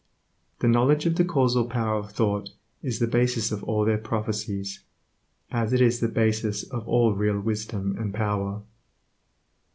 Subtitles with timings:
[0.61, 2.49] The knowledge of the causal power of thought
[2.81, 4.79] is the basis of all their prophecies,
[5.51, 8.63] as it is the basis of all real wisdom and power.